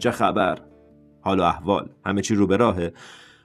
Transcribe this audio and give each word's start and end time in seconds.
چه 0.00 0.10
خبر؟ 0.10 0.58
حال 1.20 1.40
و 1.40 1.42
احوال 1.42 1.90
همه 2.06 2.22
چی 2.22 2.34
رو 2.34 2.46
به 2.46 2.56
راهه. 2.56 2.92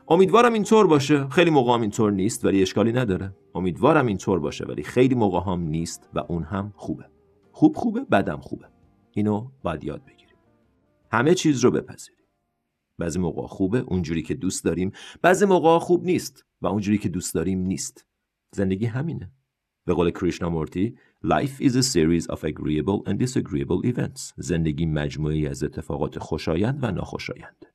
امیدوارم 0.07 0.53
اینطور 0.53 0.87
باشه. 0.87 1.27
خیلی 1.27 1.49
موقع 1.49 1.73
هم 1.73 1.81
اینطور 1.81 2.11
نیست 2.11 2.45
ولی 2.45 2.61
اشکالی 2.61 2.91
نداره. 2.91 3.35
امیدوارم 3.55 4.05
اینطور 4.05 4.39
باشه 4.39 4.65
ولی 4.65 4.83
خیلی 4.83 5.15
موقع 5.15 5.51
هم 5.51 5.61
نیست 5.61 6.09
و 6.13 6.19
اون 6.19 6.43
هم 6.43 6.73
خوبه. 6.75 7.05
خوب 7.51 7.75
خوبه 7.75 8.03
بدم 8.03 8.37
خوبه. 8.37 8.65
اینو 9.11 9.47
باید 9.63 9.83
یاد 9.83 10.05
بگیریم. 10.05 10.35
همه 11.11 11.33
چیز 11.33 11.63
رو 11.63 11.71
بپذیریم. 11.71 12.25
بعضی 12.97 13.19
موقع 13.19 13.47
خوبه 13.47 13.79
اونجوری 13.79 14.21
که 14.21 14.33
دوست 14.33 14.63
داریم. 14.65 14.91
بعضی 15.21 15.45
موقع 15.45 15.79
خوب 15.79 16.05
نیست 16.05 16.45
و 16.61 16.67
اونجوری 16.67 16.97
که 16.97 17.09
دوست 17.09 17.33
داریم 17.33 17.59
نیست. 17.59 18.05
زندگی 18.51 18.85
همینه. 18.85 19.31
به 19.85 19.93
قول 19.93 20.11
کریشنامورتی 20.11 20.97
Life 21.25 21.59
is 21.59 21.75
a 21.75 21.81
series 21.81 22.27
of 22.27 22.43
agreeable 22.43 23.02
and 23.07 23.17
disagreeable 23.17 23.81
events. 23.84 24.34
زندگی 24.38 24.85
مجموعی 24.85 25.48
از 25.48 25.63
اتفاقات 25.63 26.20
خوشایند 26.20 26.84
و 26.84 26.91
ناخوشایند. 26.91 27.65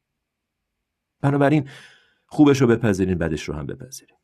بنابراین 1.20 1.68
خوبش 2.26 2.60
رو 2.60 2.66
بپذیرین 2.66 3.18
بدش 3.18 3.42
رو 3.42 3.54
هم 3.54 3.66
بپذیرین. 3.66 4.16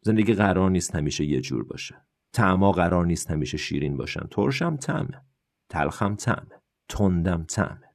زندگی 0.00 0.34
قرار 0.34 0.70
نیست 0.70 0.94
همیشه 0.94 1.24
یه 1.24 1.40
جور 1.40 1.64
باشه. 1.64 1.96
تعما 2.32 2.72
قرار 2.72 3.06
نیست 3.06 3.30
همیشه 3.30 3.56
شیرین 3.56 3.96
باشن. 3.96 4.26
ترشم 4.30 4.76
تعمه. 4.76 5.22
تلخم 5.68 6.14
تعمه. 6.14 6.62
تندم 6.88 7.44
تعمه. 7.44 7.94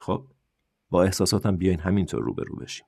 خب 0.00 0.26
با 0.90 1.02
احساساتم 1.02 1.56
بیاین 1.56 1.80
همینطور 1.80 2.22
روبرو 2.22 2.56
بشیم. 2.56 2.86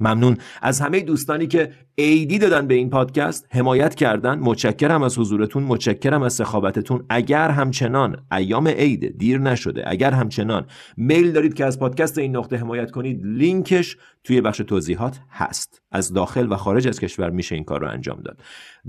ممنون. 0.00 0.36
از 0.62 0.80
همه 0.80 1.00
دوستانی 1.00 1.46
که 1.46 1.72
ایدی 1.94 2.38
دادن 2.38 2.66
به 2.66 2.74
این 2.74 2.90
پادکست 2.90 3.46
حمایت 3.50 3.94
کردن. 3.94 4.38
متشکرم 4.38 5.02
از 5.02 5.18
حضورتون 5.18 5.62
متشکرم 5.62 6.22
از 6.22 6.32
سخاوتتون. 6.32 7.04
اگر 7.08 7.50
همچنان 7.50 8.26
ایام 8.32 8.68
عید 8.68 9.18
دیر 9.18 9.38
نشده 9.38 9.82
اگر 9.86 10.10
همچنان 10.10 10.66
میل 10.96 11.32
دارید 11.32 11.54
که 11.54 11.64
از 11.64 11.78
پادکست 11.78 12.18
این 12.18 12.36
نقطه 12.36 12.56
حمایت 12.56 12.90
کنید 12.90 13.20
لینکش 13.24 13.96
توی 14.24 14.40
بخش 14.40 14.58
توضیحات 14.58 15.20
هست. 15.30 15.82
از 15.90 16.12
داخل 16.12 16.52
و 16.52 16.56
خارج 16.56 16.88
از 16.88 17.00
کشور 17.00 17.30
میشه 17.30 17.54
این 17.54 17.64
کار 17.64 17.80
رو 17.80 17.88
انجام 17.88 18.20
داد. 18.20 18.42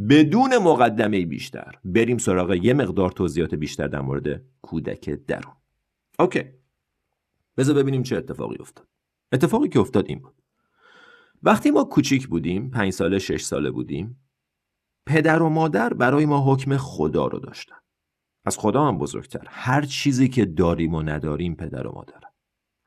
بدون 0.09 0.57
مقدمه 0.57 1.25
بیشتر 1.25 1.75
بریم 1.85 2.17
سراغ 2.17 2.51
یه 2.53 2.73
مقدار 2.73 3.11
توضیحات 3.11 3.55
بیشتر 3.55 3.87
در 3.87 4.01
مورد 4.01 4.41
کودک 4.61 5.09
درون. 5.09 5.53
اوکی. 6.19 6.43
بذار 7.57 7.75
ببینیم 7.75 8.03
چه 8.03 8.17
اتفاقی 8.17 8.55
افتاد. 8.59 8.87
اتفاقی 9.31 9.69
که 9.69 9.79
افتاد 9.79 10.05
این 10.07 10.19
بود. 10.19 10.40
وقتی 11.43 11.71
ما 11.71 11.83
کوچیک 11.83 12.27
بودیم 12.27 12.69
پنج 12.69 12.93
ساله 12.93 13.19
شش 13.19 13.41
ساله 13.41 13.71
بودیم 13.71 14.29
پدر 15.07 15.41
و 15.41 15.49
مادر 15.49 15.93
برای 15.93 16.25
ما 16.25 16.53
حکم 16.53 16.77
خدا 16.77 17.27
رو 17.27 17.39
داشتن. 17.39 17.75
از 18.45 18.57
خدا 18.57 18.87
هم 18.87 18.97
بزرگتر. 18.97 19.43
هر 19.47 19.81
چیزی 19.81 20.29
که 20.29 20.45
داریم 20.45 20.93
و 20.93 21.01
نداریم 21.01 21.55
پدر 21.55 21.87
و 21.87 21.91
مادر. 21.91 22.21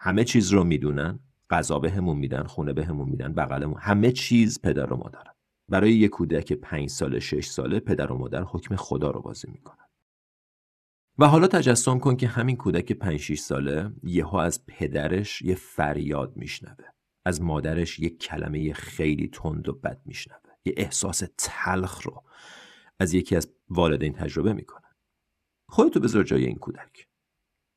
همه 0.01 0.25
چیز 0.25 0.51
رو 0.51 0.65
می‌دونن 0.65 1.21
غذا 1.51 1.79
بهمون 1.79 2.17
میدن 2.17 2.43
خونه 2.43 2.73
بهمون 2.73 3.09
میدن 3.09 3.33
بغلمون. 3.35 3.79
همه 3.81 4.13
چیز 4.13 4.61
پدر 4.61 4.93
و 4.93 4.97
مادر. 4.97 5.25
برای 5.69 5.93
یک 5.93 6.11
کودک 6.11 6.53
پنج 6.53 6.89
ساله 6.89 7.21
شش 7.21 7.47
ساله 7.47 7.81
پدر 7.81 8.13
و 8.13 8.19
مادر 8.19 8.43
حکم 8.43 8.77
خدا 8.77 9.11
رو 9.11 9.23
بازی 9.23 9.51
می‌کنن. 9.51 9.85
و 11.19 11.29
حالا 11.29 11.47
تجسم 11.47 11.99
کن 11.99 12.17
که 12.17 12.29
همین 12.29 12.57
کودک 12.57 12.93
پنج 12.93 13.17
6 13.17 13.39
ساله 13.39 13.93
یهو 14.03 14.37
از 14.37 14.67
پدرش 14.67 15.43
یه 15.43 15.55
فریاد 15.55 16.37
میشنوه. 16.37 16.94
از 17.25 17.43
مادرش 17.43 17.99
یک 17.99 18.19
کلمه 18.19 18.73
خیلی 18.73 19.29
تند 19.29 19.69
و 19.69 19.73
بد 19.73 20.01
میشنوه. 20.05 20.39
یه 20.65 20.75
احساس 20.77 21.23
تلخ 21.39 22.03
رو 22.03 22.23
از 23.01 23.15
یکی 23.15 23.37
از 23.37 23.49
والدین 23.69 24.13
تجربه 24.13 24.53
می‌کنه. 24.53 24.87
خودتو 25.69 26.01
بذار 26.01 26.23
جای 26.23 26.45
این 26.45 26.57
کودک. 26.57 27.09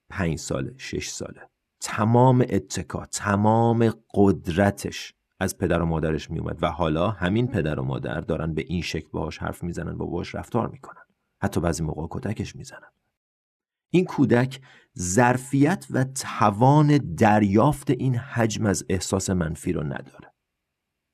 پنج 0.09 0.37
ساله 0.37 0.73
شش 0.77 1.09
ساله. 1.09 1.49
تمام 1.79 2.45
اتکا 2.49 3.05
تمام 3.05 3.93
قدرتش 4.13 5.13
از 5.39 5.57
پدر 5.57 5.81
و 5.81 5.85
مادرش 5.85 6.31
میومد 6.31 6.63
و 6.63 6.67
حالا 6.67 7.09
همین 7.09 7.47
پدر 7.47 7.79
و 7.79 7.83
مادر 7.83 8.21
دارن 8.21 8.53
به 8.53 8.61
این 8.67 8.81
شکل 8.81 9.07
باهاش 9.11 9.37
حرف 9.37 9.63
می‌زنن 9.63 9.93
و 9.93 10.05
باهاش 10.05 10.35
رفتار 10.35 10.67
می‌کنن. 10.67 11.03
حتی 11.41 11.59
بعضی 11.59 11.83
موقع 11.83 12.07
کتکش 12.11 12.55
می‌زنن. 12.55 12.91
این 13.89 14.05
کودک 14.05 14.61
ظرفیت 14.99 15.87
و 15.89 16.03
توان 16.03 16.97
دریافت 16.97 17.89
این 17.89 18.15
حجم 18.15 18.65
از 18.65 18.85
احساس 18.89 19.29
منفی 19.29 19.73
رو 19.73 19.83
نداره. 19.83 20.33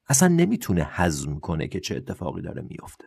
اصلا 0.10 0.28
نمی‌تونه 0.28 0.84
هضم 0.90 1.40
کنه 1.40 1.68
که 1.68 1.80
چه 1.80 1.96
اتفاقی 1.96 2.42
داره 2.42 2.62
میافته. 2.62 3.06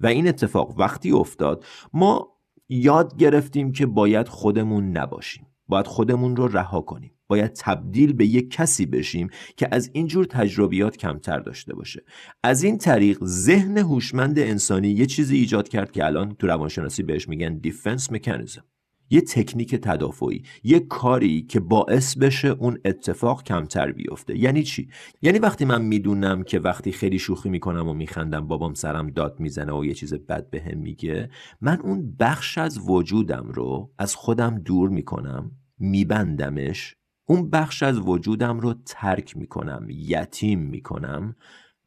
و 0.00 0.06
این 0.06 0.28
اتفاق 0.28 0.78
وقتی 0.78 1.10
افتاد 1.10 1.64
ما 1.92 2.38
یاد 2.68 3.16
گرفتیم 3.16 3.72
که 3.72 3.86
باید 3.86 4.28
خودمون 4.28 4.96
نباشیم. 4.96 5.46
باید 5.66 5.86
خودمون 5.86 6.36
رو 6.36 6.48
رها 6.48 6.80
کنیم. 6.80 7.17
باید 7.28 7.52
تبدیل 7.52 8.12
به 8.12 8.26
یک 8.26 8.50
کسی 8.50 8.86
بشیم 8.86 9.28
که 9.56 9.68
از 9.70 9.90
اینجور 9.92 10.24
تجربیات 10.24 10.96
کمتر 10.96 11.38
داشته 11.38 11.74
باشه. 11.74 12.04
از 12.42 12.62
این 12.62 12.78
طریق 12.78 13.24
ذهن 13.24 13.78
هوشمند 13.78 14.38
انسانی 14.38 14.88
یه 14.88 15.06
چیزی 15.06 15.36
ایجاد 15.36 15.68
کرد 15.68 15.92
که 15.92 16.06
الان 16.06 16.34
تو 16.34 16.46
روانشناسی 16.46 17.02
بهش 17.02 17.28
میگن 17.28 17.58
دیفنس 17.58 18.12
مکانیزم 18.12 18.64
یه 19.10 19.20
تکنیک 19.20 19.74
تدافعی 19.74 20.42
یه 20.62 20.80
کاری 20.80 21.42
که 21.42 21.60
باعث 21.60 22.16
بشه 22.16 22.48
اون 22.48 22.78
اتفاق 22.84 23.42
کمتر 23.42 23.92
بیفته. 23.92 24.38
یعنی 24.38 24.62
چی؟ 24.62 24.88
یعنی 25.22 25.38
وقتی 25.38 25.64
من 25.64 25.82
می‌دونم 25.82 26.42
که 26.42 26.58
وقتی 26.58 26.92
خیلی 26.92 27.18
شوخی 27.18 27.48
می‌کنم 27.48 27.88
و 27.88 27.94
میخندم 27.94 28.46
بابام 28.46 28.74
سرم 28.74 29.10
داد 29.10 29.40
می‌زنه 29.40 29.72
و 29.72 29.84
یه 29.84 29.94
چیز 29.94 30.14
بد 30.14 30.50
بهم 30.50 30.70
به 30.70 30.74
میگه 30.74 31.30
من 31.60 31.80
اون 31.80 32.16
بخش 32.20 32.58
از 32.58 32.78
وجودم 32.88 33.48
رو 33.48 33.92
از 33.98 34.14
خودم 34.14 34.58
دور 34.58 34.88
می‌کنم 34.88 35.50
میبندمش 35.78 36.97
اون 37.28 37.50
بخش 37.50 37.82
از 37.82 37.98
وجودم 37.98 38.60
رو 38.60 38.74
ترک 38.86 39.36
می‌کنم 39.36 39.86
یتیم 39.90 40.60
می‌کنم 40.60 41.36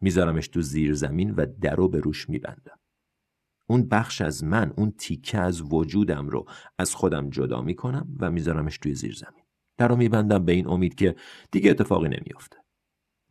میذارمش 0.01 0.47
تو 0.47 0.61
زیر 0.61 0.93
زمین 0.93 1.31
و 1.31 1.45
درو 1.61 1.89
به 1.89 1.99
روش 1.99 2.29
میبندم. 2.29 2.79
اون 3.67 3.87
بخش 3.89 4.21
از 4.21 4.43
من 4.43 4.73
اون 4.77 4.91
تیکه 4.91 5.37
از 5.37 5.61
وجودم 5.61 6.29
رو 6.29 6.45
از 6.77 6.95
خودم 6.95 7.29
جدا 7.29 7.61
می‌کنم 7.61 8.07
و 8.19 8.31
میذارمش 8.31 8.77
توی 8.77 8.93
زیر 8.95 9.15
زمین. 9.15 9.43
در 9.77 9.87
رو 9.87 9.95
میبندم 9.95 10.45
به 10.45 10.51
این 10.51 10.67
امید 10.67 10.95
که 10.95 11.15
دیگه 11.51 11.71
اتفاقی 11.71 12.09
نمیافته. 12.09 12.60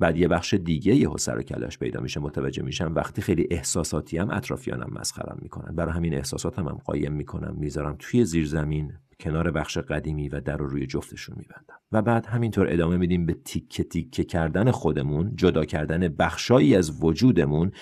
بعد 0.00 0.16
یه 0.16 0.28
بخش 0.28 0.54
دیگه 0.54 0.94
یه 0.94 1.08
سر 1.18 1.38
و 1.38 1.42
کلاش 1.42 1.78
پیدا 1.78 2.00
میشه 2.00 2.20
متوجه 2.20 2.62
میشم 2.62 2.92
وقتی 2.94 3.22
خیلی 3.22 3.46
احساساتی 3.50 4.18
هم 4.18 4.30
اطرافیانم 4.30 4.90
مسخرم 4.92 5.38
می‌کنن. 5.42 5.74
برای 5.74 5.92
همین 5.92 6.14
احساساتم 6.14 6.68
هم 6.68 6.78
قایم 6.84 7.12
می‌کنم 7.12 7.56
می‌ذارم 7.58 7.96
توی 7.98 8.24
زیر 8.24 8.46
زمین 8.46 8.92
کنار 9.20 9.50
بخش 9.50 9.78
قدیمی 9.78 10.28
و 10.28 10.40
در 10.40 10.56
رو 10.56 10.66
روی 10.66 10.86
جفتشون 10.86 11.36
میبندم. 11.38 11.80
و 11.92 12.02
بعد 12.02 12.26
همینطور 12.26 12.72
ادامه 12.72 12.96
میدیم 12.96 13.26
به 13.26 13.36
تیکه 13.44 13.84
تیکه 13.84 14.24
کردن 14.24 14.70
خودمون 14.70 15.36
جدا 15.36 15.64
کردن 15.64 16.08
بخشایی 16.08 16.76
از 16.76 17.04
وجودمون 17.04 17.72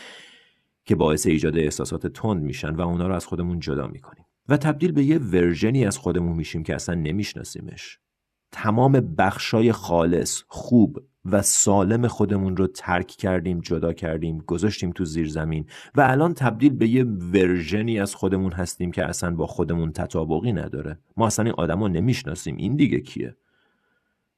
که 0.85 0.95
باعث 0.95 1.27
ایجاد 1.27 1.59
احساسات 1.59 2.07
تند 2.07 2.43
میشن 2.43 2.75
و 2.75 2.81
اونا 2.81 3.09
رو 3.09 3.15
از 3.15 3.27
خودمون 3.27 3.61
جدا 3.61 3.87
می‌کنیم. 3.87 4.25
و 4.49 4.57
تبدیل 4.57 4.93
به 4.93 5.05
یه 5.05 5.19
ورژنی 5.19 5.87
از 5.87 5.99
خودمون 5.99 6.37
میشیم 6.37 6.63
که 6.63 6.75
اصلا 6.75 6.95
نمیشناسیمش. 6.95 7.99
تمام 8.53 8.93
بخشای 8.93 9.73
خالص 9.73 10.43
خوب 10.49 11.01
و 11.25 11.43
سالم 11.43 12.07
خودمون 12.07 12.57
رو 12.57 12.67
ترک 12.67 13.07
کردیم 13.07 13.61
جدا 13.61 13.93
کردیم 13.93 14.39
گذاشتیم 14.39 14.91
تو 14.91 15.05
زیر 15.05 15.29
زمین 15.29 15.67
و 15.95 16.01
الان 16.01 16.35
تبدیل 16.35 16.73
به 16.73 16.89
یه 16.89 17.05
ورژنی 17.05 18.01
از 18.01 18.15
خودمون 18.15 18.53
هستیم 18.53 18.91
که 18.91 19.05
اصلا 19.05 19.35
با 19.35 19.47
خودمون 19.47 19.93
تطابقی 19.93 20.53
نداره. 20.53 20.99
ما 21.17 21.27
اصلا 21.27 21.45
این 21.45 21.55
آدم 21.59 21.81
رو 21.81 21.89
نمی‌شناسیم. 21.89 22.57
این 22.57 22.77
دیگه 22.77 23.01
کیه؟ 23.01 23.37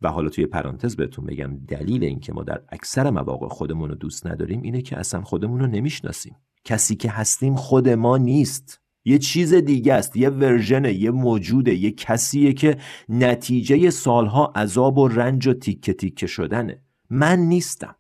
و 0.02 0.08
حالا 0.08 0.28
توی 0.28 0.46
پرانتز 0.46 0.96
بهتون 0.96 1.26
بگم 1.26 1.56
دلیل 1.68 2.04
اینکه 2.04 2.32
ما 2.32 2.42
در 2.42 2.62
اکثر 2.68 3.10
مواقع 3.10 3.48
خودمون 3.48 3.88
رو 3.88 3.94
دوست 3.94 4.26
نداریم 4.26 4.62
اینه 4.62 4.82
که 4.82 4.98
اصلا 4.98 5.22
خودمون 5.22 5.60
رو 5.60 5.66
نمی‌شناسیم. 5.66 6.36
کسی 6.64 6.96
که 6.96 7.10
هستیم 7.10 7.54
خود 7.56 7.88
ما 7.88 8.16
نیست. 8.16 8.79
یه 9.05 9.19
چیز 9.19 9.55
دیگه 9.55 9.94
است 9.94 10.17
یه 10.17 10.31
ورژنه 10.31 10.93
یه 10.93 11.11
موجوده 11.11 11.75
یه 11.75 11.91
کسیه 11.91 12.52
که 12.52 12.76
نتیجه 13.08 13.91
سالها 13.91 14.52
عذاب 14.56 14.99
و 14.99 15.08
رنج 15.08 15.47
و 15.47 15.52
تیکه 15.52 15.93
تیکه 15.93 16.26
شدنه. 16.26 16.82
من 17.11 17.38
نیستم. 17.38 17.97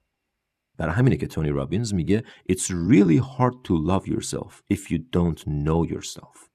برای 0.76 0.94
همینه 0.94 1.16
که 1.16 1.26
تونی 1.26 1.50
رابینز 1.50 1.94
میگه 1.94 2.24
It's 2.52 2.64
really 2.64 3.18
hard 3.18 3.54
to 3.68 3.72
love 3.72 4.10
yourself 4.10 4.62
if 4.74 4.90
you 4.90 4.98
don't 5.16 5.40
know 5.44 5.92
yourself. 5.92 6.48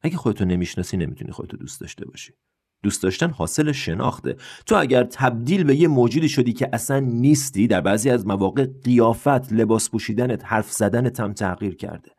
اگه 0.00 0.16
خودتو 0.16 0.44
نمی‌شناسی 0.44 0.96
نمی‌تونی 0.96 1.32
خودتو 1.32 1.56
دوست 1.56 1.80
داشته 1.80 2.04
باشی. 2.04 2.32
دوست 2.82 3.02
داشتن 3.02 3.30
حاصل 3.30 3.72
شناخته. 3.72 4.36
تو 4.66 4.76
اگر 4.76 5.04
تبدیل 5.04 5.64
به 5.64 5.76
یه 5.76 5.88
موجودی 5.88 6.28
شدی 6.28 6.52
که 6.52 6.68
اصلا 6.72 7.00
نیستی 7.00 7.66
در 7.66 7.80
بعضی 7.80 8.10
از 8.10 8.26
مواقع 8.26 8.66
قیافت 8.84 9.52
لباس 9.52 9.90
پوشیدنت 9.90 10.44
حرف 10.44 10.72
زدنت 10.72 11.20
هم 11.20 11.32
تغییر 11.32 11.74
کرده. 11.74 12.10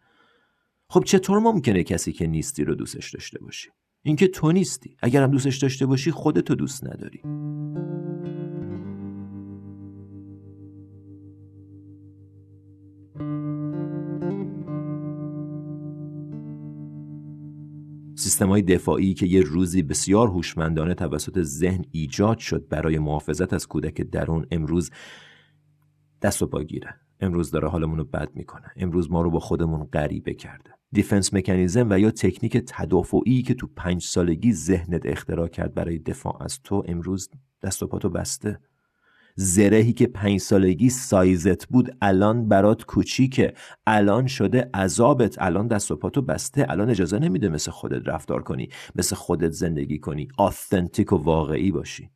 خب 0.94 1.04
چطور 1.04 1.40
ممکنه 1.40 1.84
کسی 1.84 2.12
که 2.12 2.28
نیستی 2.28 2.64
رو 2.64 2.76
دوستش 2.76 3.14
داشته 3.14 3.40
باشی؟ 3.40 3.70
اینکه 4.04 4.28
تو 4.28 4.52
نیستی. 4.52 4.98
اگرم 5.02 5.32
دوستش 5.32 5.58
داشته 5.58 5.86
باشی 5.86 6.12
خودتو 6.12 6.56
دوست 6.56 6.84
نداری. 6.84 7.22
سیستم 18.16 18.48
های 18.50 18.62
دفاعی 18.62 19.14
که 19.14 19.26
یه 19.26 19.42
روزی 19.42 19.84
بسیار 19.84 20.28
هوشمندانه 20.28 20.94
توسط 20.94 21.42
ذهن 21.42 21.86
ایجاد 21.92 22.38
شد 22.38 22.68
برای 22.68 23.00
محافظت 23.00 23.54
از 23.54 23.68
کودک 23.68 24.02
درون 24.02 24.46
امروز 24.52 24.92
دست 26.22 26.42
و 26.42 26.48
پا 26.48 26.64
گیره. 26.64 26.96
امروز 27.20 27.52
داره 27.52 27.70
حالمون 27.70 27.98
رو 27.98 28.04
بد 28.04 28.30
می‌کنه. 28.36 28.68
امروز 28.76 29.12
ما 29.12 29.22
رو 29.22 29.32
با 29.32 29.40
خودمون 29.40 29.84
غریبه 29.84 30.34
کرده. 30.34 30.83
دیفنس 30.94 31.34
مکانیزم 31.34 31.88
و 31.90 32.00
یا 32.00 32.12
تکنیک 32.12 32.58
تدافعی 32.68 33.42
که 33.42 33.54
تو 33.54 33.68
پنج 33.76 34.04
سالگی 34.04 34.54
ذهنت 34.54 35.06
اختراع 35.06 35.48
کرد 35.48 35.74
برای 35.74 36.00
دفاع 36.00 36.44
از 36.44 36.62
تو 36.64 36.84
امروز 36.88 37.30
دست 37.64 37.84
و 37.84 37.88
پاتو 37.88 38.10
بسته. 38.10 38.60
زرهی 39.36 39.94
که 39.94 40.08
پنج 40.08 40.40
سالگی 40.40 40.90
سایزت 40.90 41.68
بود 41.68 41.98
الان 42.02 42.48
برات 42.48 42.86
کوچیکه. 42.86 43.54
الان 43.88 44.28
شده 44.28 44.70
عذابت. 44.74 45.42
الان 45.42 45.68
دست 45.68 45.92
و 45.92 45.96
پاتو 45.96 46.22
بسته. 46.22 46.66
الان 46.70 46.90
اجازه 46.90 47.20
نمیده 47.20 47.50
مثل 47.50 47.72
خودت 47.72 48.08
رفتار 48.08 48.44
کنی 48.44 48.70
مثل 48.96 49.16
خودت 49.16 49.52
زندگی 49.52 50.00
کنی. 50.00 50.28
آثنتیک 50.38 51.14
و 51.14 51.16
واقعی 51.16 51.72
باشی. 51.72 52.10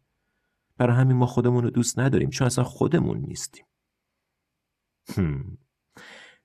برای 0.78 0.96
همین 0.96 1.18
ما 1.18 1.26
خودمون 1.26 1.64
رو 1.64 1.70
دوست 1.70 2.00
نداریم 2.00 2.30
چون 2.30 2.46
اصلا 2.46 2.64
خودمون 2.64 3.18
نیستیم. 3.18 3.66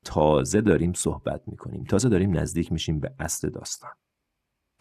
تازه 0.04 0.60
داریم 0.60 0.92
صحبت 0.92 1.42
می‌کنیم. 1.46 1.84
تازه 1.84 2.08
داریم 2.08 2.38
نزدیک 2.38 2.72
میشیم 2.72 3.00
به 3.00 3.14
اصل 3.18 3.50
داستان. 3.50 3.90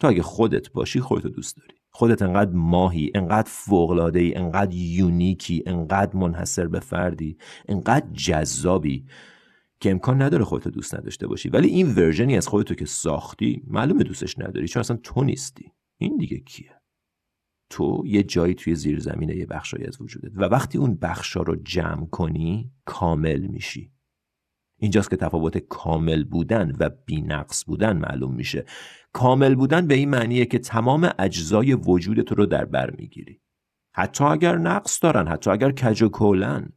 تو 0.00 0.08
اگه 0.08 0.22
خودت 0.22 0.72
باشی 0.72 1.00
خودتو 1.00 1.28
دوست 1.28 1.56
داری. 1.56 1.74
خودت 1.90 2.22
انقدر 2.22 2.50
ماهی 2.52 3.12
انقدر 3.14 3.48
فوقلاده 3.50 4.18
ای 4.18 4.34
انقدر 4.34 4.74
یونیکی 4.74 5.62
انقدر 5.66 6.16
منحصر 6.16 6.66
به 6.66 6.80
فردی 6.80 7.38
انقدر 7.68 8.06
جذابی 8.12 9.06
که 9.80 9.90
امکان 9.90 10.22
نداره 10.22 10.44
خودتو 10.44 10.70
دوست 10.70 10.94
نداشته 10.94 11.26
باشی. 11.26 11.48
ولی 11.48 11.68
این 11.68 11.94
ورژنی 11.94 12.36
از 12.36 12.48
خودتو 12.48 12.74
که 12.74 12.84
ساختی 12.84 13.62
معلومه 13.66 14.04
دوستش 14.04 14.38
نداری. 14.38 14.68
چون 14.68 14.80
اصلا 14.80 14.96
تو 14.96 15.24
نیستی. 15.24 15.72
این 15.98 16.16
دیگه 16.16 16.38
کیه؟ 16.38 16.80
تو 17.70 18.02
یه 18.06 18.22
جایی 18.22 18.54
توی 18.54 18.74
زیر 18.74 18.98
زمینه 18.98 19.36
یه 19.36 19.46
بخشایی 19.46 19.86
از 19.86 20.00
وجودت. 20.00 20.32
و 20.34 20.42
وقتی 20.42 20.78
اون 20.78 20.94
بخشا 20.94 21.42
رو 21.42 21.56
جمع 21.56 22.06
کنی 22.06 22.72
کامل 22.84 23.46
میشی. 23.46 23.92
اینجاست 24.82 25.10
که 25.10 25.16
تفاوت 25.16 25.58
کامل 25.58 26.24
بودن 26.24 26.72
و 26.80 26.90
بینقص 27.06 27.64
بودن 27.64 27.96
معلوم 27.96 28.34
میشه. 28.34 28.64
کامل 29.12 29.54
بودن 29.54 29.86
به 29.86 29.94
این 29.94 30.08
معنیه 30.08 30.46
که 30.46 30.58
تمام 30.58 31.10
اجزای 31.18 31.74
وجود 31.74 32.20
تو 32.20 32.34
رو 32.34 32.46
در 32.46 32.64
بر 32.64 32.90
می‌گیری. 32.90 33.40
حتی 33.94 34.24
اگر 34.24 34.58
نقص 34.58 35.02
دارن 35.02 35.28
حتی 35.28 35.50
اگر 35.50 35.72
کج 35.72 36.02
و 36.02 36.08
کولن 36.08 36.68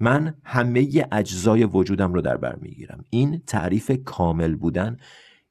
من 0.00 0.34
همه 0.44 1.06
اجزای 1.12 1.64
وجودم 1.64 2.12
رو 2.12 2.20
در 2.20 2.36
بر 2.36 2.56
می‌گیرم. 2.56 3.04
این 3.10 3.42
تعریف 3.46 3.90
کامل 4.04 4.54
بودن 4.54 4.96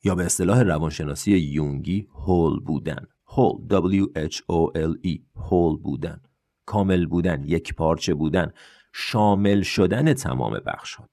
یا 0.04 0.16
به 0.16 0.25
اصطلاح 0.25 0.62
روانشناسی 0.62 1.31
یونگی 1.31 2.08
هول 2.14 2.60
بودن. 2.60 3.08
هول 3.28 3.68
W 4.04 4.30
H 4.30 4.36
O 4.36 4.78
L 4.78 5.08
E 5.08 5.20
هول 5.36 5.78
بودن. 5.78 6.22
کامل 6.66 7.06
بودن 7.06 7.44
یک 7.44 7.75
پارچه 7.75 8.14
بودن. 8.14 8.52
شامل 8.94 9.62
شدن 9.62 10.14
تمام 10.14 10.60
بخشات. 10.66 11.10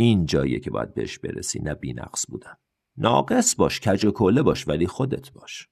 این 0.00 0.26
جاییه 0.26 0.60
که 0.60 0.70
باید 0.70 0.94
بهش 0.94 1.18
برسی 1.18 1.58
نه 1.58 1.74
بینقص 1.74 2.24
بودن. 2.28 2.54
ناقص 2.96 3.54
باش 3.54 3.80
کج 3.80 4.04
و 4.04 4.10
کله 4.10 4.42
باش 4.42 4.68
ولی 4.68 4.86
خودت 4.86 5.32
باش. 5.32 5.68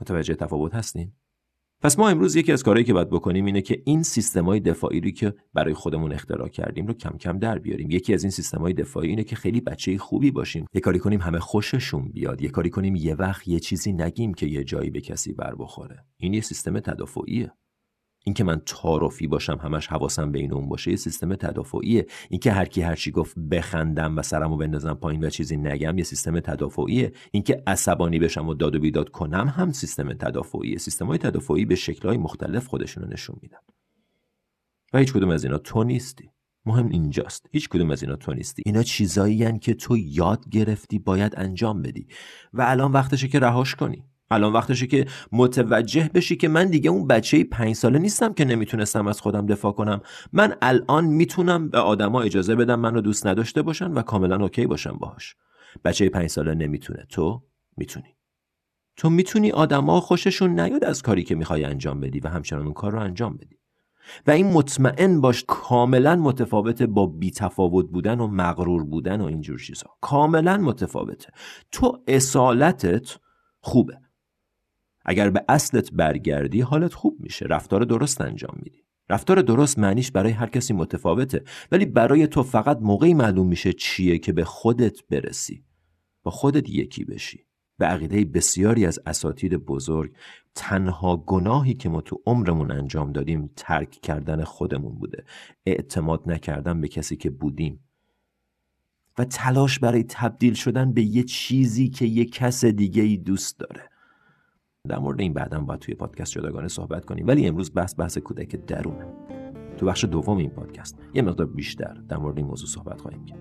متوجه 0.00 0.34
تفاوت 0.34 0.74
هستین؟ 0.74 1.12
پس 1.80 1.98
ما 1.98 2.08
امروز 2.08 2.36
یکی 2.36 2.52
از 2.52 2.62
کارهایی 2.62 2.84
که 2.84 2.92
باید 2.92 3.10
بکنیم 3.10 3.44
اینه 3.44 3.62
که 3.62 3.82
این 3.84 4.02
سیستمای 4.02 4.60
دفاعی 4.60 5.00
رو 5.00 5.10
که 5.10 5.34
برای 5.54 5.74
خودمون 5.74 6.12
اختراع 6.12 6.48
کردیم 6.48 6.86
رو 6.86 6.94
کم 6.94 7.18
کم 7.18 7.38
در 7.38 7.58
بیاریم. 7.58 7.90
یکی 7.90 8.14
از 8.14 8.24
این 8.24 8.30
سیستمای 8.30 8.72
دفاعی 8.72 9.08
اینه 9.08 9.24
که 9.24 9.36
خیلی 9.36 9.60
بچه 9.60 9.98
خوبی 9.98 10.30
باشیم. 10.30 10.66
یه 10.74 10.80
کاری 10.80 10.98
کنیم 10.98 11.20
همه 11.20 11.38
خوششون 11.38 12.08
بیاد. 12.08 12.42
یه 12.42 12.48
کاری 12.48 12.70
کنیم 12.70 12.96
یه 12.96 13.14
وقت 13.14 13.48
یه 13.48 13.60
چیزی 13.60 13.92
نگیم 13.92 14.34
که 14.34 14.46
یه 14.46 14.64
جایی 14.64 14.90
به 14.90 15.00
کسی 15.00 15.32
بر 15.32 15.54
بخوره. 15.54 16.04
این 16.16 16.34
یه 16.34 16.40
سیستم 16.40 16.80
تدافعیه. 16.80 17.52
اینکه 18.26 18.44
من 18.44 18.60
تعارفی 18.66 19.26
باشم 19.26 19.58
همش 19.62 19.86
حواسم 19.86 20.32
بین 20.32 20.52
اون 20.52 20.68
باشه 20.68 20.90
یه 20.90 20.96
سیستم 20.96 21.34
تدافعیه. 21.34 22.06
اینکه 22.30 22.52
هر 22.52 22.64
کی 22.64 22.82
هر 22.82 22.94
چی 22.94 23.10
گفت 23.10 23.38
بخندم 23.38 24.18
و 24.18 24.22
سرمو 24.22 24.56
بندازم 24.56 24.94
پایین 24.94 25.24
و 25.24 25.30
چیزی 25.30 25.56
نگم 25.56 25.98
یه 25.98 26.04
سیستم 26.04 26.40
تدافعیه. 26.40 27.12
اینکه 27.30 27.62
عصبانی 27.66 28.18
بشم 28.18 28.48
و 28.48 28.54
داد 28.54 28.76
و 28.76 28.80
بیداد 28.80 29.08
کنم 29.08 29.48
هم 29.48 29.72
سیستم 29.72 30.12
تدافعیه. 30.12 30.78
سیستم 30.78 31.06
های 31.06 31.18
تدافعی 31.18 31.64
به 31.64 31.74
شکلهای 31.74 32.16
مختلف 32.16 32.66
خودشون 32.66 33.04
رو 33.04 33.10
نشون 33.10 33.36
میدن. 33.42 33.58
و 34.92 34.98
هیچ 34.98 35.12
کدوم 35.12 35.30
از 35.30 35.44
اینا 35.44 35.58
تو 35.58 35.84
نیستی. 35.84 36.30
مهم 36.66 36.88
اینجاست. 36.88 37.46
هیچ 37.52 37.68
کدوم 37.68 37.90
از 37.90 38.02
اینا 38.02 38.16
تو 38.16 38.34
نیستی. 38.34 38.62
اینا 38.66 38.82
چیزایی 38.82 39.58
که 39.58 39.74
تو 39.74 39.96
یاد 39.96 40.48
گرفتی 40.48 40.98
باید 40.98 41.34
انجام 41.36 41.82
بدی. 41.82 42.06
و 42.52 42.62
الان 42.62 42.92
وقتشه 42.92 43.28
که 43.28 43.40
رهاش 43.40 43.74
کنی. 43.74 44.04
الان 44.30 44.52
وقتشه 44.52 44.86
که 44.86 45.06
متوجه 45.32 46.10
بشی 46.14 46.36
که 46.36 46.48
من 46.48 46.66
دیگه 46.66 46.90
اون 46.90 47.06
بچه 47.06 47.44
پنج 47.44 47.72
ساله 47.74 47.98
نیستم 47.98 48.32
که 48.32 48.44
نمی‌تونستم 48.44 49.06
از 49.06 49.20
خودم 49.20 49.46
دفاع 49.46 49.72
کنم. 49.72 50.00
من 50.32 50.54
الان 50.62 51.04
می‌تونم 51.04 51.68
به 51.68 51.78
آدما 51.78 52.22
اجازه 52.22 52.54
بدم 52.54 52.80
منو 52.80 53.00
دوست 53.00 53.26
نداشته 53.26 53.62
باشن 53.62 53.92
و 53.92 54.02
کاملا 54.02 54.36
اوکی 54.36 54.66
باشم 54.66 54.96
باهاش. 55.00 55.36
بچه 55.84 56.08
پنج 56.08 56.26
ساله 56.26 56.54
نمی‌تونه. 56.54 57.06
تو 57.08 57.42
می‌تونی. 57.76 58.16
تو 58.96 59.10
می‌تونی 59.10 59.50
آدما 59.50 60.00
خوششون 60.00 60.60
نیاد 60.60 60.84
از 60.84 61.02
کاری 61.02 61.24
که 61.24 61.34
می‌خوای 61.34 61.64
انجام 61.64 62.00
بدی 62.00 62.20
و 62.20 62.28
همچنان 62.28 62.64
اون 62.64 62.72
کار 62.72 62.92
رو 62.92 63.00
انجام 63.00 63.36
بدی. 63.36 63.56
و 64.26 64.30
این 64.30 64.46
مطمئن 64.52 65.20
باش 65.20 65.44
کاملا 65.48 66.16
متفاوته 66.16 66.86
با 66.86 67.06
بیتفاوت 67.06 67.86
بودن 67.86 68.20
و 68.20 68.26
مغرور 68.26 68.84
بودن 68.84 69.20
و 69.20 69.24
اینجور 69.24 69.58
چیزها 69.58 69.96
کاملا 70.00 70.56
متفاوته. 70.56 71.28
تو 71.72 72.02
اصالتت 72.06 73.18
خوبه. 73.60 73.98
اگر 75.08 75.30
به 75.30 75.44
اصلت 75.48 75.92
برگردی 75.92 76.60
حالت 76.60 76.94
خوب 76.94 77.16
میشه. 77.20 77.46
رفتار 77.46 77.84
درست 77.84 78.20
انجام 78.20 78.58
میدی. 78.62 78.84
رفتار 79.10 79.42
درست 79.42 79.78
معنیش 79.78 80.10
برای 80.10 80.32
هر 80.32 80.46
کسی 80.46 80.74
متفاوته. 80.74 81.42
ولی 81.72 81.84
برای 81.84 82.26
تو 82.26 82.42
فقط 82.42 82.78
موقعی 82.80 83.14
معلوم 83.14 83.46
میشه 83.46 83.72
چیه 83.72 84.18
که 84.18 84.32
به 84.32 84.44
خودت 84.44 85.06
برسی. 85.10 85.64
با 86.22 86.30
خودت 86.30 86.70
یکی 86.70 87.04
بشی. 87.04 87.46
به 87.78 87.86
عقیده 87.86 88.24
بسیاری 88.24 88.86
از 88.86 88.98
اساتید 89.06 89.54
بزرگ 89.54 90.12
تنها 90.54 91.16
گناهی 91.16 91.74
که 91.74 91.88
ما 91.88 92.00
تو 92.00 92.22
عمرمون 92.26 92.70
انجام 92.70 93.12
دادیم 93.12 93.50
ترک 93.56 93.90
کردن 93.90 94.44
خودمون 94.44 94.98
بوده. 94.98 95.24
اعتماد 95.66 96.30
نکردن 96.30 96.80
به 96.80 96.88
کسی 96.88 97.16
که 97.16 97.30
بودیم. 97.30 97.80
و 99.18 99.24
تلاش 99.24 99.78
برای 99.78 100.04
تبدیل 100.08 100.54
شدن 100.54 100.92
به 100.92 101.02
یه 101.02 101.22
چیزی 101.22 101.88
که 101.88 102.06
یه 102.06 102.24
کس 102.24 102.64
دیگه 102.64 103.02
ای 103.02 103.16
دوست 103.16 103.58
داره. 103.58 103.95
در 104.86 104.98
مورد 104.98 105.20
این 105.20 105.32
بعدا 105.32 105.60
باید 105.60 105.80
توی 105.80 105.94
پادکست 105.94 106.32
جداگانه 106.32 106.68
صحبت 106.68 107.04
کنیم. 107.04 107.26
ولی 107.26 107.46
امروز 107.46 107.70
بحث 107.74 107.94
بحث 107.98 108.18
کودک 108.18 108.66
درونه. 108.66 109.06
تو 109.78 109.86
بخش 109.86 110.04
دوم 110.04 110.38
این 110.38 110.50
پادکست 110.50 110.98
یه 111.14 111.22
مقدار 111.22 111.46
بیشتر 111.46 111.94
در 112.08 112.16
مورد 112.16 112.36
این 112.36 112.46
موضوع 112.46 112.68
صحبت 112.68 113.00
خواهیم 113.00 113.24
کرد. 113.24 113.38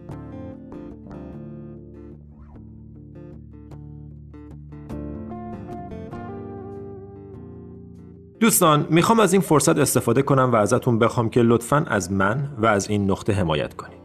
دوستان 8.40 8.88
می‌خوام 8.90 9.20
از 9.20 9.34
این 9.34 9.42
فرصت 9.42 9.78
استفاده 9.78 10.22
کنم 10.22 10.50
و 10.54 10.56
ازتون 10.56 11.00
بخوام 11.00 11.30
که 11.30 11.42
لطفا 11.42 11.86
از 11.88 12.12
من 12.12 12.50
و 12.58 12.66
از 12.66 12.90
این 12.90 13.12
نقطه 13.12 13.34
حمایت 13.34 13.74
کنید. 13.74 14.05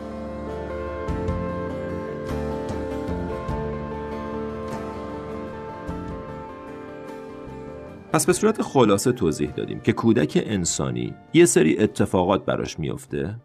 پس 8.13 8.25
به 8.25 8.33
صورت 8.33 8.61
خلاصه 8.61 9.11
توضیح 9.11 9.51
دادیم 9.51 9.79
که 9.79 9.93
کودک 9.93 10.43
انسانی 10.45 11.13
یه 11.33 11.45
سری 11.45 11.77
اتفاقات 11.77 12.45
براش 12.45 12.79
میفته 12.79 13.35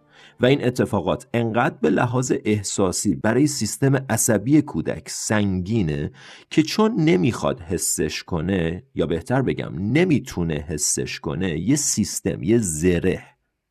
و 0.40 0.46
این 0.46 0.64
اتفاقات 0.64 1.28
انقدر 1.34 1.74
به 1.80 1.90
لحاظ 1.90 2.32
احساسی 2.44 3.14
برای 3.14 3.46
سیستم 3.46 3.96
عصبی 3.96 4.62
کودک 4.62 5.08
سنگینه 5.08 6.10
که 6.50 6.62
چون 6.62 6.94
نمی‌خواد 6.96 7.60
حسش 7.60 8.22
کنه 8.22 8.82
یا 8.94 9.06
بهتر 9.06 9.42
بگم 9.42 9.72
نمی‌تونه 9.78 10.54
حسش 10.54 11.20
کنه 11.20 11.58
یه 11.58 11.76
سیستم 11.76 12.42
یه 12.42 12.58
زره 12.58 13.22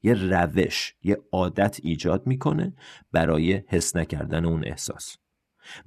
یه 0.04 0.14
روش 0.14 0.94
یه 1.04 1.18
عادت 1.32 1.80
ایجاد 1.84 2.28
می‌کنه 2.28 2.74
برای 3.12 3.62
حس 3.68 3.96
نکردن 3.96 4.46
اون 4.46 4.64
احساس. 4.66 5.18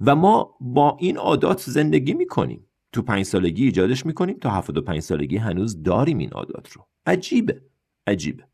و 0.00 0.16
ما 0.16 0.56
با 0.60 0.96
این 1.00 1.16
عادات 1.16 1.60
زندگی 1.60 2.14
می‌کنیم. 2.14 2.64
تو 2.92 3.02
پنج 3.02 3.23
سالگی 3.23 3.64
ایجادش 3.64 4.07
می‌کنیم 4.07 4.38
تا 4.38 4.61
پنج 4.61 5.00
سالگی 5.00 5.37
هنوز 5.37 5.83
داریم 5.83 6.18
این 6.18 6.30
عادات 6.30 6.73
رو. 6.73 6.87
عجیبه 7.07 7.62
عجیبه. 8.07 8.45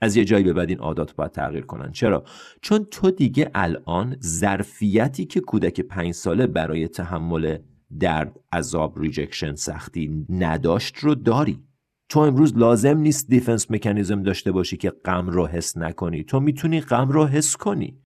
از 0.00 0.16
یه 0.16 0.24
جایی 0.24 0.44
به 0.44 0.52
بعد 0.52 0.68
این 0.68 0.78
عادات 0.78 1.14
باید 1.14 1.30
تغییر 1.30 1.64
کنن. 1.64 1.92
چرا؟ 1.92 2.24
چون 2.62 2.84
تو 2.84 3.10
دیگه 3.10 3.50
الان 3.54 4.16
ظرفیتی 4.22 5.24
که 5.24 5.40
کودک 5.40 5.80
پنج 5.80 6.12
ساله 6.12 6.46
برای 6.46 6.88
تحمل 6.88 7.58
درد 8.00 8.40
عذاب 8.52 8.98
rejection 8.98 9.54
سختی 9.54 10.26
نداشت 10.28 10.98
رو 10.98 11.14
داری. 11.14 11.64
تو 12.08 12.20
امروز 12.20 12.58
لازم 12.58 12.98
نیست 12.98 13.28
defense 13.28 13.70
mechanism 13.70 14.22
داشته 14.22 14.52
باشی 14.52 14.76
که 14.76 14.90
غم 14.90 15.28
رو 15.28 15.46
حس 15.46 15.76
نکنی. 15.76 16.24
تو 16.24 16.40
می‌تونی 16.40 16.80
غم 16.80 17.08
رو 17.08 17.26
حس 17.26 17.56
کنی. 17.56 17.98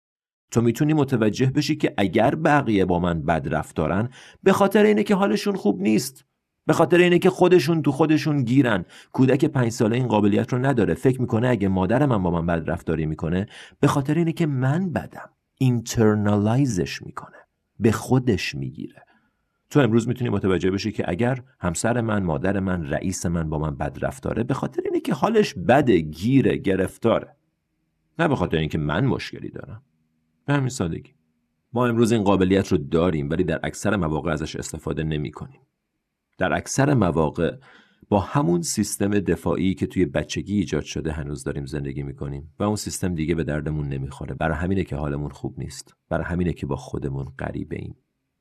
تو 0.52 0.60
می‌تونی 0.60 0.92
متوجه 0.92 1.46
بشی 1.46 1.76
که 1.76 1.94
اگر 1.96 2.34
بقیه 2.34 2.84
با 2.84 2.98
من 2.98 3.22
بد 3.22 3.48
رفتارن 3.50 4.08
به 4.42 4.52
خاطر 4.52 4.84
اینه 4.84 5.02
که 5.02 5.14
حالشون 5.14 5.54
خوب 5.54 5.80
نیست. 5.80 6.24
به 6.66 6.72
خاطر 6.72 6.98
اینه 6.98 7.18
که 7.18 7.30
خودشون 7.30 7.82
تو 7.82 7.92
خودشون 7.92 8.42
گیرن. 8.42 8.84
کودک 9.12 9.44
پنج 9.44 9.68
ساله 9.68 9.96
این 9.96 10.06
قابلیت 10.06 10.52
رو 10.52 10.58
نداره. 10.58 10.94
فکر 10.94 11.20
می‌کنه 11.20 11.48
اگه 11.48 11.68
مادر 11.68 12.06
من 12.06 12.22
با 12.22 12.30
من 12.30 12.46
بد 12.46 12.70
رفتاری 12.70 13.06
می‌کنه 13.06 13.46
به 13.80 13.86
خاطر 13.86 14.14
اینه 14.14 14.32
که 14.32 14.46
من 14.46 14.92
بدم. 14.92 15.30
اینترنالایزش 15.58 17.02
می‌کنه. 17.02 17.36
به 17.80 17.92
خودش 17.92 18.54
می‌گیره. 18.54 19.02
تو 19.70 19.80
امروز 19.80 20.08
می‌تونی 20.08 20.30
متوجه 20.30 20.70
بشی 20.70 20.92
که 20.92 21.04
اگر 21.08 21.42
همسر 21.60 22.00
من 22.00 22.22
مادر 22.22 22.60
من 22.60 22.84
رئیس 22.84 23.26
من 23.26 23.50
با 23.50 23.58
من 23.58 23.76
بد 23.76 23.98
رفتاره 24.02 24.42
به 24.42 24.54
خاطر 24.54 24.82
اینه 24.84 25.00
که 25.00 25.14
حالش 25.14 25.54
بده 25.54 26.00
گیره 26.00 26.56
گرفتاره. 26.56 27.36
نه 28.18 28.28
به 28.28 28.36
خاطر 28.36 28.56
اینکه 28.56 28.78
من 28.78 29.04
مشکلی 29.04 29.50
دارم. 29.50 29.82
به 30.52 30.56
همین 30.56 30.68
سادگی. 30.68 31.14
ما 31.72 31.86
امروز 31.86 32.12
این 32.12 32.24
قابلیت 32.24 32.68
رو 32.68 32.78
داریم 32.78 33.30
ولی 33.30 33.44
در 33.44 33.60
اکثر 33.62 33.96
مواقع 33.96 34.32
ازش 34.32 34.56
استفاده 34.56 35.02
نمی 35.02 35.30
کنیم. 35.30 35.60
در 36.38 36.52
اکثر 36.52 36.94
مواقع 36.94 37.56
با 38.08 38.20
همون 38.20 38.62
سیستم 38.62 39.10
دفاعی 39.10 39.74
که 39.74 39.86
توی 39.86 40.04
بچگی 40.04 40.56
ایجاد 40.56 40.82
شده 40.82 41.12
هنوز 41.12 41.44
داریم 41.44 41.66
زندگی 41.66 42.02
می‌کنیم 42.02 42.54
و 42.58 42.62
اون 42.62 42.76
سیستم 42.76 43.14
دیگه 43.14 43.34
به 43.34 43.44
دردمون 43.44 43.88
نمی‌خوره. 43.88 44.34
برای 44.34 44.56
همینه 44.56 44.84
که 44.84 44.96
حالمون 44.96 45.30
خوب 45.30 45.58
نیست. 45.58 45.96
برای 46.08 46.24
همینه 46.24 46.52
که 46.52 46.66
با 46.66 46.76
خودمون 46.76 47.24
غریبه 47.38 47.76
ایم 47.76 47.96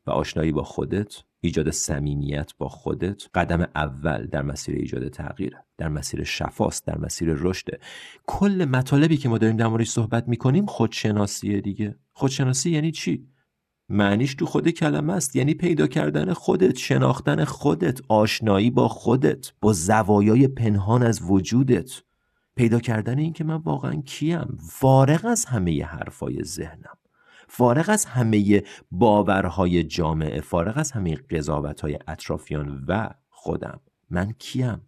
و 0.07 0.11
آشنایی 0.11 0.51
با 0.51 0.63
خودت 0.63 1.15
ایجاد 1.41 1.69
صمیمیت 1.69 2.51
با 2.57 2.67
خودت 2.69 3.23
قدم 3.33 3.67
اول 3.75 4.25
در 4.25 4.41
مسیر 4.41 4.75
ایجاد 4.75 5.07
تغییر 5.07 5.57
در 5.81 5.89
مسیر 5.89 6.23
شفاست 6.23 6.85
در 6.85 6.97
مسیر 6.97 7.33
رشد 7.37 7.67
کل 8.27 8.65
مطالبی 8.69 9.17
که 9.17 9.29
ما 9.29 9.37
داریم 9.37 9.57
در 9.57 9.67
موردش 9.67 9.89
صحبت 9.89 10.27
می‌کنیم 10.27 10.65
خودشناسیه 10.65 11.61
دیگه. 11.61 11.95
خودشناسی 12.13 12.71
یعنی 12.71 12.91
چی؟ 12.91 13.27
معنیش 13.89 14.35
تو 14.35 14.45
خود 14.45 14.69
کلمه 14.69 15.13
است. 15.13 15.35
یعنی 15.35 15.53
پیدا 15.53 15.87
کردن 15.87 16.33
خودت 16.33 16.77
شناختن 16.77 17.43
خودت 17.43 17.99
آشنایی 18.09 18.69
با 18.69 18.87
خودت 18.87 19.51
با 19.61 19.73
زوایای 19.73 20.47
پنهان 20.47 21.03
از 21.03 21.21
وجودت. 21.21 22.01
پیدا 22.55 22.79
کردن 22.79 23.19
این 23.19 23.33
که 23.33 23.43
من 23.43 23.55
واقعا 23.55 23.95
کیم. 23.95 24.57
فارغ 24.69 25.25
از 25.25 25.45
همه 25.45 25.85
حرفای 25.85 26.43
ذهنم. 26.43 26.97
فارغ 27.47 27.89
از 27.89 28.05
همه 28.05 28.63
باورهای 28.91 29.83
جامعه 29.83 30.41
فارغ 30.41 30.77
از 30.77 30.91
همه 30.91 31.15
قضاوتهای 31.15 31.99
اطرافیان 32.07 32.85
و 32.87 33.09
خودم. 33.29 33.79
من 34.09 34.31
کیم. 34.39 34.81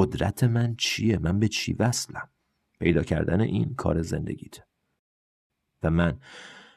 قدرت 0.00 0.44
من 0.44 0.74
چیه؟ 0.78 1.18
من 1.18 1.38
به 1.38 1.48
چی 1.48 1.72
وصلم؟ 1.72 2.28
پیدا 2.78 3.02
کردن 3.02 3.40
این 3.40 3.74
کار 3.74 4.02
زندگیت. 4.02 4.58
و 5.82 5.90
من 5.90 6.18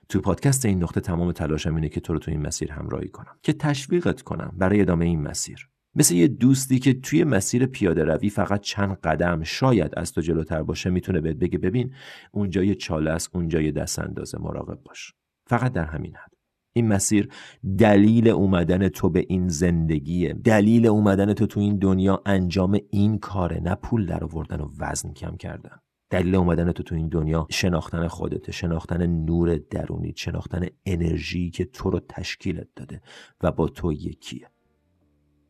تو 0.09 0.21
پادکست 0.21 0.65
این 0.65 0.83
نقطه 0.83 1.01
تمام 1.01 1.31
تلاشم 1.31 1.75
اینه 1.75 1.89
که 1.89 1.99
تو 1.99 2.13
رو 2.13 2.19
تو 2.19 2.31
این 2.31 2.41
مسیر 2.41 2.71
همراهی 2.71 3.07
کنم. 3.07 3.37
که 3.43 3.53
تشویقت 3.53 4.21
کنم 4.21 4.53
برای 4.57 4.81
ادامه 4.81 5.05
این 5.05 5.21
مسیر. 5.21 5.69
مثل 5.95 6.15
یه 6.15 6.27
دوستی 6.27 6.79
که 6.79 6.93
توی 6.93 7.23
مسیر 7.23 7.65
پیاده 7.65 8.03
روی 8.03 8.29
فقط 8.29 8.61
چند 8.61 8.97
قدم 8.97 9.43
شاید 9.43 9.91
از 9.97 10.11
تو 10.11 10.21
جلوتر 10.21 10.63
باشه 10.63 10.89
می‌تونه 10.89 11.21
بهت 11.21 11.35
بگه 11.35 11.57
ببین 11.57 11.93
اونجا 12.31 12.63
یه 12.63 12.75
چاله 12.75 13.11
است 13.11 13.29
اونجا 13.33 13.61
یه 13.61 13.71
دست 13.71 13.99
اندازه 13.99 14.37
مراقب 14.37 14.83
باش. 14.83 15.13
فقط 15.47 15.73
در 15.73 15.85
همین 15.85 16.15
حد. 16.15 16.32
این 16.73 16.87
مسیر 16.87 17.29
دلیل 17.77 18.27
اومدن 18.27 18.89
تو 18.89 19.09
به 19.09 19.25
این 19.29 19.47
زندگیه. 19.47 20.33
دلیل 20.33 20.87
اومدن 20.87 21.33
تو 21.33 21.45
تو 21.45 21.59
این 21.59 21.77
دنیا 21.77 22.21
انجام 22.25 22.79
این 22.89 23.19
کاره 23.19 23.59
نه 23.59 23.75
پول 23.75 24.05
در 24.05 24.23
آوردن 24.23 24.61
و 24.61 24.69
وزن 24.79 25.13
کم 25.13 25.37
کردن. 25.37 25.79
دلیل 26.09 26.35
اومدن 26.35 26.71
تو 26.71 26.83
تو 26.83 26.95
این 26.95 27.07
دنیا 27.07 27.47
شناختن 27.49 28.07
خودت 28.07 28.51
شناختن 28.51 29.05
نور 29.05 29.55
درونی 29.55 30.13
شناختن 30.15 30.65
انرژی 30.85 31.49
که 31.49 31.65
تو 31.65 31.89
رو 31.89 31.99
تشکیلت 32.09 32.67
داده 32.75 33.01
و 33.41 33.51
با 33.51 33.67
تو 33.67 33.93
یکیه. 33.93 34.49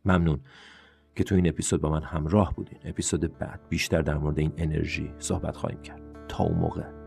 ممنون 0.05 0.39
که 1.15 1.23
تو 1.23 1.35
این 1.35 1.47
اپیزود 1.47 1.81
با 1.81 1.89
من 1.89 2.03
همراه 2.03 2.53
بودین. 2.55 2.79
اپیزود 2.83 3.37
بعد 3.37 3.59
بیشتر 3.69 4.01
در 4.01 4.17
مورد 4.17 4.39
این 4.39 4.53
انرژی 4.57 5.11
صحبت 5.19 5.55
خواهیم 5.55 5.81
کرد. 5.81 6.27
تا 6.27 6.43
اون 6.43 6.57
موقع. 6.57 7.02